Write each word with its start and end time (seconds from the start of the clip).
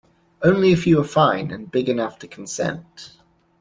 Only 0.41 0.71
if 0.71 0.87
you 0.87 0.99
are 0.99 1.03
fine 1.03 1.51
and 1.51 1.69
big 1.69 1.87
enough 1.87 2.17
to 2.17 2.27
consent. 2.27 3.17